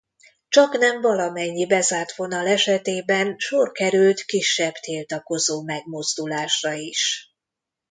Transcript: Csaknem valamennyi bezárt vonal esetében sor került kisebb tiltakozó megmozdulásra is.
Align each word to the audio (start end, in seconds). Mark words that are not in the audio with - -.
Csaknem 0.47 1.01
valamennyi 1.01 1.65
bezárt 1.65 2.15
vonal 2.15 2.47
esetében 2.47 3.37
sor 3.37 3.71
került 3.71 4.21
kisebb 4.21 4.73
tiltakozó 4.73 5.61
megmozdulásra 5.63 6.73
is. 6.73 7.31